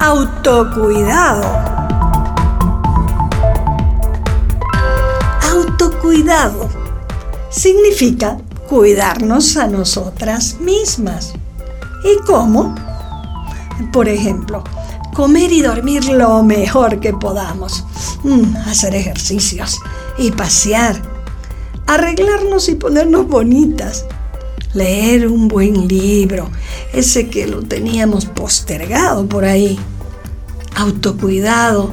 [0.00, 1.44] autocuidado.
[5.52, 6.70] Autocuidado
[7.50, 11.34] significa cuidarnos a nosotras mismas.
[12.02, 12.74] ¿Y cómo?
[13.92, 14.64] Por ejemplo,
[15.14, 17.84] comer y dormir lo mejor que podamos,
[18.24, 19.78] mm, hacer ejercicios
[20.16, 20.96] y pasear,
[21.86, 24.06] arreglarnos y ponernos bonitas,
[24.74, 26.50] leer un buen libro,
[26.92, 29.78] ese que lo teníamos postergado por ahí.
[30.76, 31.90] Autocuidado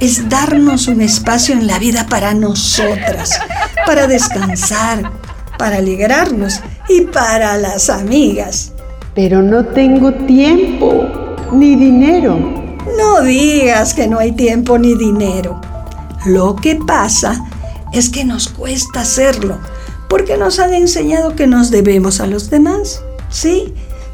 [0.00, 3.38] es darnos un espacio en la vida para nosotras,
[3.86, 5.10] para descansar,
[5.58, 8.72] para alegrarnos y para las amigas.
[9.14, 12.38] Pero no tengo tiempo ni dinero.
[12.96, 15.60] No digas que no hay tiempo ni dinero.
[16.26, 17.44] Lo que pasa
[17.92, 19.58] es que nos cuesta hacerlo
[20.08, 23.72] porque nos han enseñado que nos debemos a los demás, ¿sí?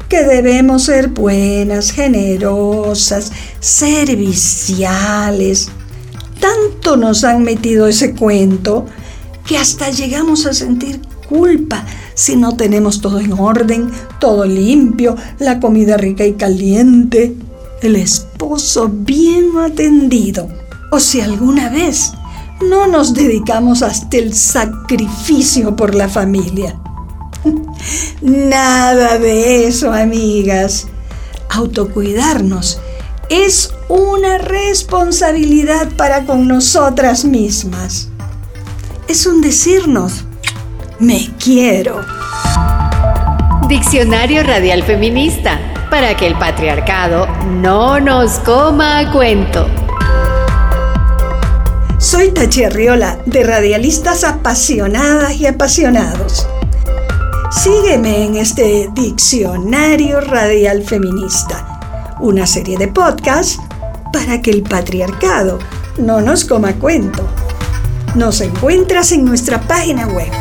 [0.09, 5.69] Que debemos ser buenas, generosas, serviciales.
[6.39, 8.85] Tanto nos han metido ese cuento
[9.47, 15.59] que hasta llegamos a sentir culpa si no tenemos todo en orden, todo limpio, la
[15.59, 17.35] comida rica y caliente,
[17.81, 20.47] el esposo bien atendido.
[20.91, 22.11] O si alguna vez
[22.61, 26.79] no nos dedicamos hasta el sacrificio por la familia.
[28.21, 30.87] Nada de eso, amigas.
[31.49, 32.79] Autocuidarnos
[33.29, 38.09] es una responsabilidad para con nosotras mismas.
[39.07, 40.25] Es un decirnos,
[40.99, 42.01] me quiero.
[43.67, 45.59] Diccionario Radial Feminista,
[45.89, 47.27] para que el patriarcado
[47.61, 49.84] no nos coma a cuento.
[52.33, 56.47] De Radialistas Apasionadas y Apasionados.
[57.51, 63.59] Sígueme en este Diccionario Radial Feminista, una serie de podcasts
[64.11, 65.59] para que el patriarcado
[65.99, 67.29] no nos coma cuento.
[68.15, 70.31] Nos encuentras en nuestra página web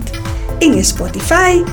[0.61, 1.65] en Spotify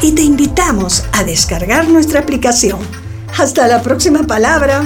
[0.00, 3.01] y te invitamos a descargar nuestra aplicación
[3.38, 4.82] hasta la próxima palabra.